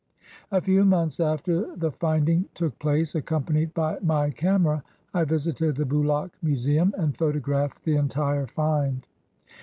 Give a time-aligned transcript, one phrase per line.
[0.49, 5.85] A few months after the finding took place, accompanied by my camera I visited the
[5.85, 9.05] Bulaq Museum and photographed the entire "find."